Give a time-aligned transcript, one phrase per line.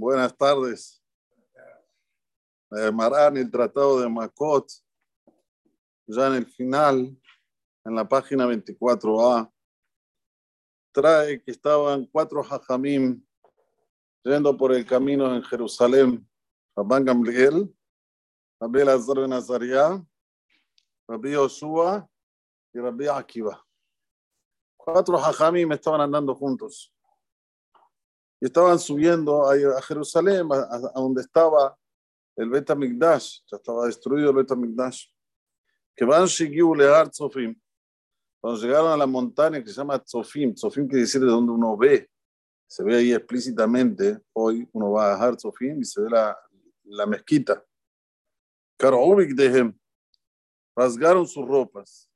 [0.00, 1.04] Buenas tardes.
[2.70, 4.66] Eh, Marán, el Tratado de Makot,
[6.06, 7.14] ya en el final,
[7.84, 9.52] en la página 24a,
[10.90, 13.22] trae que estaban cuatro hajamim
[14.24, 16.26] yendo por el camino en Jerusalén.
[16.74, 17.70] Rabban Gamliel,
[18.58, 20.02] Rabbi Lazar ben Azariah,
[21.06, 22.08] Rabbi Yoshua
[22.72, 23.62] y Rabbi Akiva.
[24.78, 26.90] Cuatro hajamim estaban andando juntos.
[28.40, 31.76] Y estaban subiendo a, Jerusalén, a, donde estaba
[32.36, 35.06] el Bet HaMikdash, ya estaba destruido el Bet HaMikdash.
[35.94, 37.54] Que van Shigiu Lear Tzofim.
[38.40, 41.76] Cuando llegaron a la montaña que se llama Tzofim, Tzofim quiere decir de donde uno
[41.76, 42.08] ve,
[42.66, 46.38] se ve ahí explícitamente, hoy uno va a Har Tzofim y se ve la,
[46.84, 47.62] la mezquita.
[48.78, 49.74] Karobik de
[50.74, 52.10] rasgaron sus ropas.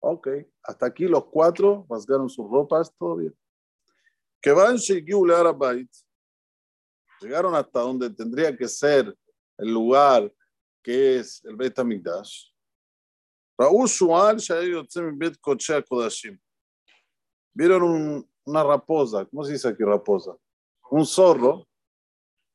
[0.00, 0.28] Ok,
[0.62, 3.36] hasta aquí los cuatro rasgaron sus ropas, todo bien.
[4.40, 4.78] Que van
[7.20, 9.14] llegaron hasta donde tendría que ser
[9.58, 10.32] el lugar
[10.82, 12.50] que es el Bet HaMikdash.
[17.52, 20.34] Vieron una raposa, ¿cómo se dice aquí raposa?
[20.90, 21.68] Un zorro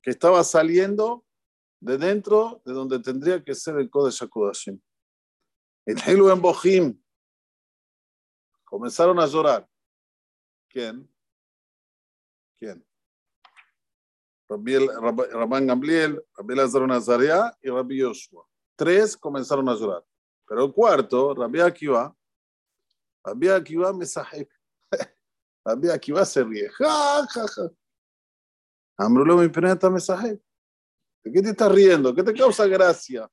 [0.02, 1.24] que estaba saliendo
[1.80, 4.80] de dentro de donde tendría que ser el Kodesh HaKodashim.
[5.86, 7.00] En Bohim
[8.64, 9.68] comenzaron a llorar.
[10.68, 11.08] ¿Quién?
[12.58, 12.86] ¿Quién?
[14.48, 18.46] Rabban Gamliel, Rabbi Lazar Nazaria y Rabbi Yoshua.
[18.76, 20.06] Tres comenzaron a llorar.
[20.48, 22.16] Pero el cuarto, Rabbi Akiva,
[23.24, 24.50] Rabbi Akiva me sahek.
[25.66, 26.70] Rabbi Akiva se ríe.
[26.70, 29.10] Ja, ja, ja.
[29.10, 30.40] Mi peneta me sahek.
[31.24, 32.14] ¿De qué te estás riendo?
[32.14, 33.28] ¿Qué te causa gracia?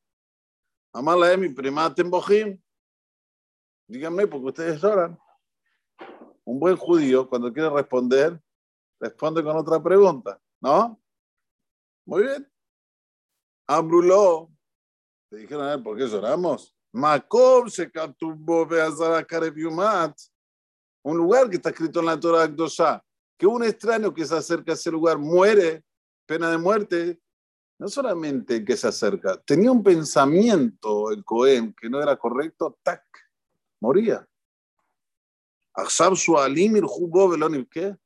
[0.95, 2.63] Amala de mi primate en Bojim.
[3.87, 5.19] Díganme, porque ustedes lloran.
[6.45, 8.42] Un buen judío, cuando quiere responder,
[9.03, 11.03] responde con otra pregunta, ¿no?
[12.07, 12.49] Muy bien.
[13.67, 14.49] Ambruló.
[15.29, 16.73] Te dijeron ¿por qué lloramos?
[16.93, 18.69] Makom se capturó
[21.03, 23.03] un lugar que está escrito en la Torah Akdosha,
[23.37, 25.85] que un extraño que se acerca a ese lugar muere,
[26.27, 27.21] pena de muerte,
[27.81, 33.03] no solamente que se acerca, tenía un pensamiento el Cohen que no era correcto, tac,
[33.81, 34.25] moría.
[37.69, 37.97] ¿qué?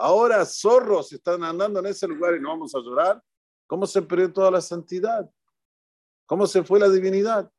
[0.00, 3.22] Ahora zorros están andando en ese lugar y no vamos a llorar.
[3.66, 5.30] ¿Cómo se perdió toda la santidad?
[6.24, 7.52] ¿Cómo se fue la divinidad?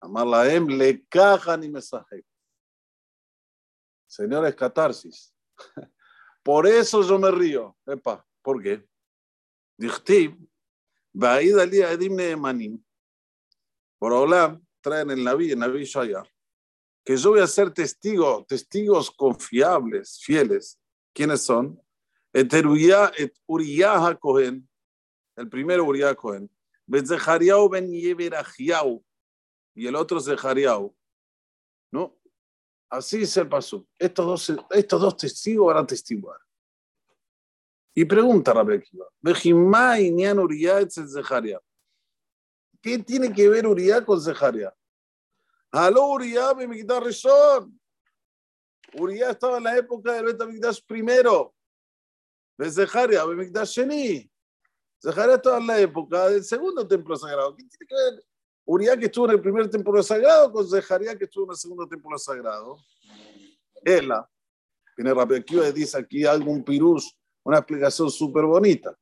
[0.00, 2.24] Amar la em le caja ni mensaje.
[4.06, 5.34] Señores, catarsis.
[6.44, 7.76] Por eso yo me río.
[7.84, 8.88] Epa, ¿por qué?
[9.76, 10.38] Dichtib,
[11.12, 12.82] Baid Ali Edim Manim.
[13.98, 16.30] Por hablar, traen el Naví, el Naví Shayar
[17.08, 20.78] que yo voy a ser testigo, testigos confiables, fieles.
[21.14, 21.80] ¿Quiénes son?
[22.34, 22.52] Et
[23.46, 24.68] Uriah Cohen,
[25.34, 26.50] el primero Uriah Cohen,
[26.86, 27.06] ben
[27.90, 29.02] Yeverachiau,
[29.74, 30.94] y el otro Zechariau.
[31.90, 32.14] ¿No?
[32.90, 33.88] Así es el paso.
[33.98, 36.40] Estos dos, estos dos testigos van a testiguar.
[37.94, 39.06] Y pregunta Rabbi Akiva,
[42.82, 44.77] ¿Qué tiene que ver Uriah con Zechariah?
[45.70, 47.78] Aló Uriah Bemigdash Rishon.
[48.94, 51.54] Uriah estaba en la época del Betamigdash primero.
[52.56, 54.30] De Zeharia, Bemigdash Sheni.
[55.00, 57.54] Zeharia estaba en la época del segundo templo sagrado.
[57.54, 58.24] ¿Qué tiene que ver
[58.64, 61.86] Uriah que estuvo en el primer templo sagrado con Zeharia que estuvo en el segundo
[61.86, 62.78] templo sagrado?
[63.84, 64.26] Ella.
[64.96, 67.14] Tiene Rabbi Akiva dice aquí algún pirus,
[67.44, 68.98] una explicación súper bonita.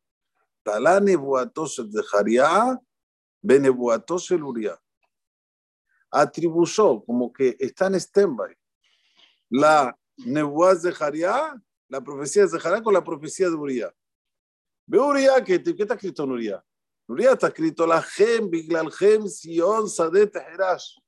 [0.62, 2.78] Talane buatos el Zeharia,
[3.40, 4.78] bene buatos el Uriah
[6.10, 8.56] atribuyó como que está en stand-by
[9.50, 11.54] la Nebuaz de Jariá,
[11.88, 13.94] la profecía de Jariá con la profecía de Uriah.
[14.86, 16.64] Ve Uriah, ¿qué, ¿qué está escrito en Uriah?
[17.08, 20.98] Uriah está escrito la Gem, Biglal Gem, Sion, Sadet, Herash.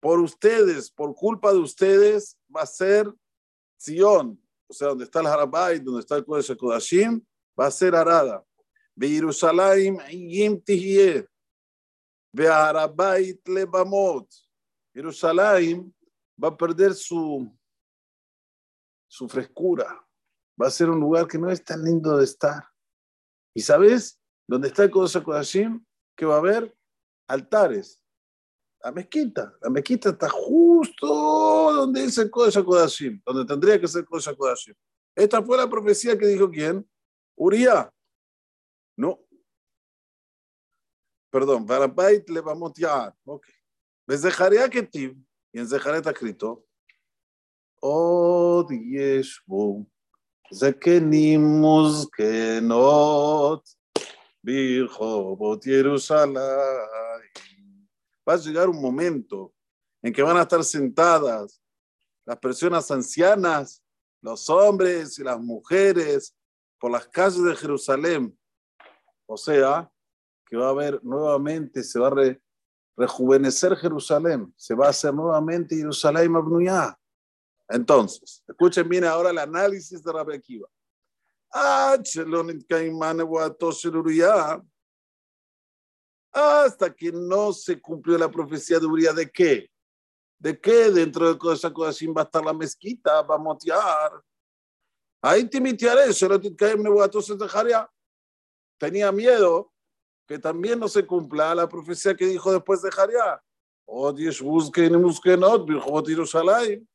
[0.00, 3.12] Por ustedes, por culpa de ustedes, va a ser
[3.76, 7.24] Sion, o sea, donde está el Harabait, donde está el Kodesh Kodashim,
[7.58, 8.44] va a ser Arada.
[8.98, 11.26] Jerusalén, Yim Tihye.
[12.36, 14.28] Be'arabait lebamot.
[14.94, 15.94] Jerusalén
[16.42, 17.50] va a perder su,
[19.08, 19.86] su frescura.
[20.60, 22.62] Va a ser un lugar que no es tan lindo de estar.
[23.54, 25.82] ¿Y sabes dónde está el Kodesh Kodashim?
[26.14, 26.76] Que va a haber
[27.26, 28.02] altares.
[28.82, 29.56] La mezquita.
[29.62, 34.36] La mezquita está justo donde dice el Kodesh Kodashim, donde tendría que ser el Kodesh
[34.36, 34.74] Kodashim.
[35.14, 36.86] Esta fue la profecía que dijo quién?
[37.34, 37.90] Uriah.
[38.98, 39.25] No,
[41.35, 43.15] perdón, Barabait le vamos ya.
[43.25, 43.47] Ok.
[44.07, 45.15] Bezejaria Ketiv,
[45.53, 46.65] y en Zejaria está escrito,
[47.79, 49.85] Od Yeshbu
[50.53, 53.69] זקנים וזקנות
[54.43, 56.35] ברחובות ירושלים.
[58.27, 59.51] Va a llegar un momento
[60.03, 61.59] en que van a estar sentadas
[62.25, 63.83] las personas ancianas,
[64.21, 66.35] los hombres y las mujeres
[66.79, 68.37] por las calles de Jerusalén.
[69.25, 69.91] O sea,
[70.46, 72.36] que va a haber nuevamente, se va a
[72.96, 76.96] rejuvenecer Jerusalén, se va a hacer nuevamente Jerusalén Abnuyá.
[77.68, 80.68] Entonces, escuchen bien ahora el análisis de Rabbi Akiva.
[86.32, 89.70] Hasta que no se cumplió la profecía de Uriah, ¿de qué?
[90.38, 93.22] ¿De qué dentro de esa cosa va a estar la mezquita?
[93.22, 94.22] Va a motear.
[95.22, 96.12] Ahí te mitiaré,
[98.78, 99.72] Tenía miedo
[100.26, 103.42] que también no se cumpla la profecía que dijo después de Jaria.
[103.86, 105.40] Odies busquen y busquen,
[106.04, 106.88] Jerusalén.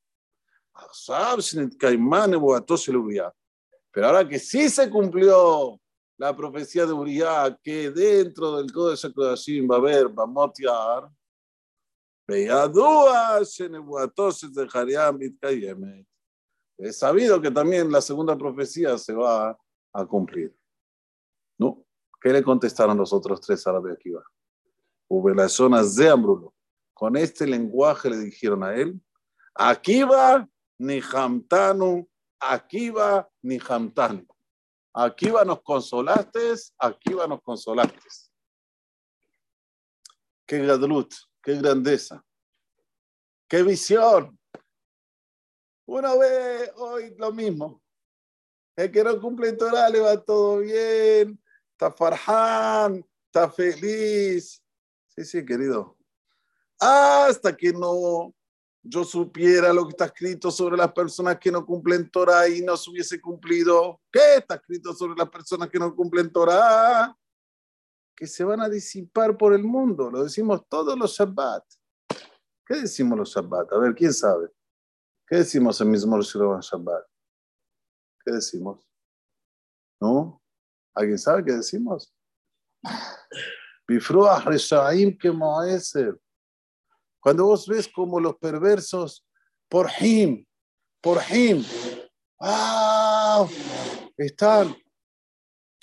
[3.91, 5.79] Pero ahora que sí se cumplió
[6.17, 10.27] la profecía de Uriah, que dentro del Código de Kodashim va a haber, va a
[10.27, 11.09] motear,
[16.77, 19.57] es sabido que también la segunda profecía se va
[19.93, 20.55] a cumplir.
[22.21, 24.11] ¿Qué le contestaron los otros tres árabes aquí?
[25.35, 26.53] las zonas de Ambrulo.
[26.93, 29.01] Con este lenguaje le dijeron a él,
[29.55, 30.47] aquí va
[30.77, 32.07] ni Hamtanu,
[32.39, 34.25] aquí va ni Hamtanu.
[34.93, 37.97] Aquí va nos consolaste, aquí va nos consolaste.
[40.45, 42.23] Qué gadlut, qué grandeza,
[43.47, 44.37] qué visión.
[45.87, 47.81] Uno ve hoy lo mismo.
[48.75, 51.41] El que no cumple Torah le va todo bien,
[51.81, 54.63] está farhan, está feliz.
[55.07, 55.97] Sí, sí, querido.
[56.79, 58.35] Hasta que no
[58.83, 62.75] yo supiera lo que está escrito sobre las personas que no cumplen Torah y no
[62.75, 67.15] se hubiese cumplido, ¿qué está escrito sobre las personas que no cumplen Torah?
[68.15, 70.09] Que se van a disipar por el mundo.
[70.09, 71.63] Lo decimos todos los Shabbat.
[72.65, 73.71] ¿Qué decimos los Shabbat?
[73.73, 74.49] A ver, ¿quién sabe?
[75.27, 77.05] ¿Qué decimos en mismo Shabbat?
[78.23, 78.87] ¿Qué decimos?
[79.99, 80.40] ¿No?
[80.93, 82.13] ¿Alguien sabe qué decimos?
[83.87, 85.31] Bifruah Reshaim que
[87.19, 89.25] cuando vos ves como los perversos,
[89.69, 90.45] por him,
[91.01, 91.63] por him,
[92.39, 93.47] ¡ah!
[94.17, 94.75] están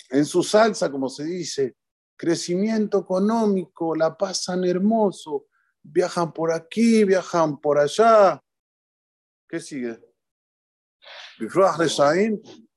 [0.09, 1.77] en su salsa, como se dice,
[2.17, 5.47] crecimiento económico, la pasan hermoso,
[5.81, 8.43] viajan por aquí, viajan por allá.
[9.47, 9.97] ¿Qué sigue?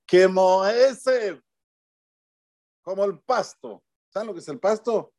[0.09, 1.43] Como ese,
[2.83, 3.83] como el pasto.
[4.11, 5.15] ¿Saben lo que es el pasto?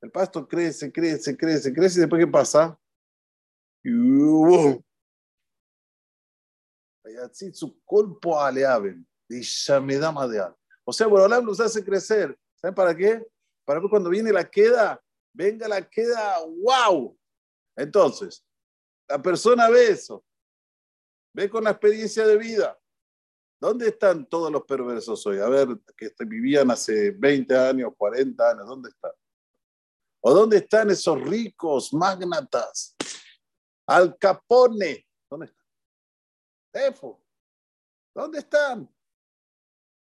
[0.00, 2.78] El pasto crece, crece, crece, crece y después ¿qué pasa?
[7.52, 9.06] su cuerpo aleaben,
[10.84, 12.38] O sea, bueno, los hace crecer.
[12.56, 13.26] ¿Saben para qué?
[13.64, 15.02] Para que cuando viene la queda,
[15.32, 17.16] venga la queda, wow.
[17.76, 18.44] Entonces,
[19.08, 20.24] la persona ve eso,
[21.34, 22.78] ve con la experiencia de vida.
[23.60, 25.38] ¿Dónde están todos los perversos hoy?
[25.38, 29.12] A ver, que vivían hace 20 años, 40 años, ¿dónde están?
[30.20, 32.96] ¿O dónde están esos ricos magnatas?
[33.86, 35.06] Al Capone.
[35.28, 35.66] ¿Dónde están?
[36.72, 37.22] Tefo.
[38.14, 38.90] ¿Dónde están?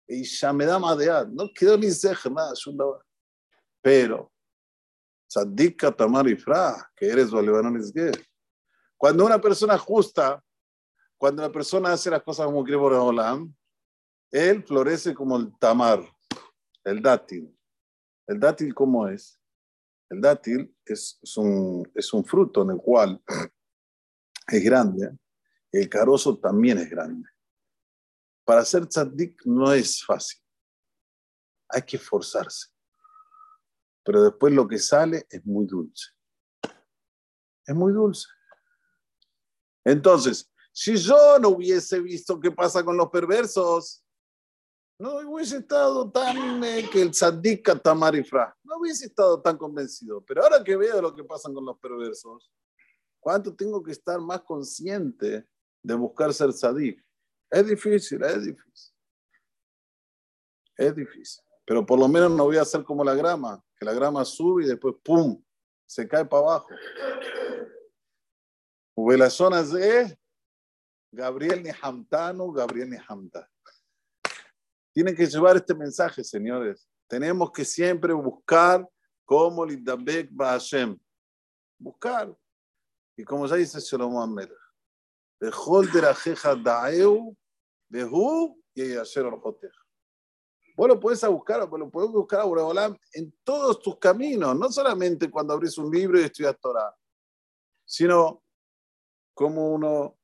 [0.08, 1.28] Y ya me da madead.
[1.28, 2.54] No quedó ni ceja nada.
[3.82, 4.32] Pero,
[5.28, 8.12] Sadika Tamar Ifra, que eres que
[8.98, 10.44] Cuando una persona justa,
[11.20, 13.54] cuando la persona hace las cosas como quiere Olam,
[14.32, 16.02] él florece como el tamar,
[16.86, 17.54] el dátil.
[18.26, 19.38] ¿El dátil cómo es?
[20.10, 23.22] El dátil es, un, es un fruto en el cual
[24.48, 25.12] es grande,
[25.74, 27.28] el carozo también es grande.
[28.46, 30.42] Para ser tzaddik no es fácil,
[31.68, 32.70] hay que esforzarse,
[34.06, 36.12] pero después lo que sale es muy dulce.
[37.66, 38.28] Es muy dulce.
[39.84, 40.50] Entonces,
[40.80, 44.02] si yo no hubiese visto qué pasa con los perversos,
[44.98, 50.22] no hubiese estado tan eh, que el tzaddik tamarifra, no hubiese estado tan convencido.
[50.22, 52.50] Pero ahora que veo lo que pasa con los perversos,
[53.20, 55.46] ¿cuánto tengo que estar más consciente
[55.84, 57.06] de buscar ser tzadik?
[57.52, 58.96] Es difícil, es difícil.
[60.78, 61.44] Es difícil.
[61.66, 64.64] Pero por lo menos no voy a hacer como la grama, que la grama sube
[64.64, 65.44] y después ¡pum!
[65.86, 66.70] se cae para abajo.
[68.96, 70.18] Hubo las zonas de
[71.12, 73.48] Gabriel ni Hamtano, Gabriel ni Hamtano.
[74.94, 76.88] Tienen que llevar este mensaje, señores.
[77.08, 78.88] Tenemos que siempre buscar
[79.26, 81.00] cómo Lidabek Hashem.
[81.78, 82.36] Buscar.
[83.16, 83.80] Y como ya dice
[86.02, 87.36] la jeja daeu,
[87.90, 89.80] behu y ayer orjoteja.
[90.76, 95.30] Vos lo podés buscar, vos lo buscar a Boreolam en todos tus caminos, no solamente
[95.30, 96.96] cuando abrís un libro y estudias Torah,
[97.86, 98.44] sino
[99.34, 100.19] como uno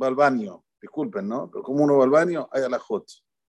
[0.00, 1.50] va al baño, disculpen, ¿no?
[1.50, 3.06] Pero como uno va al baño, hay alajot.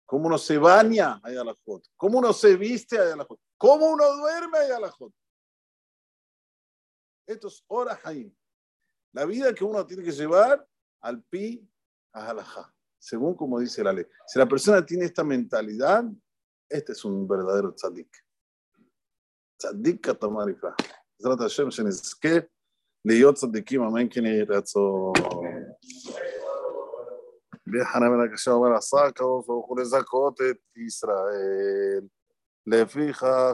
[0.06, 1.84] Como uno se baña, hay alajot.
[1.96, 3.40] Como uno se viste, hay alajot.
[3.58, 5.14] Como uno duerme, hay alajot.
[7.28, 8.34] Esto es hora Jaim.
[9.14, 10.68] La vida que uno tiene que llevar
[11.02, 11.68] al pi
[12.14, 14.06] a halajá, según como dice la ley.
[14.28, 16.06] Si la persona tiene esta mentalidad,
[16.70, 18.10] este es un verdadero tzadik.
[19.58, 20.76] Tzadik katamar ifra.
[21.22, 22.38] בעזרת השם שנזכה
[23.06, 25.14] להיות צדיקים, אמן כן יהי רצון.
[27.67, 32.01] בחנה מן הקשה אומר עשה הקרוב ברוך הוא לזכות את ישראל.
[32.67, 33.23] לפיכך